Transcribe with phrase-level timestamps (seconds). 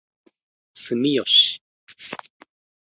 [0.73, 1.61] 住吉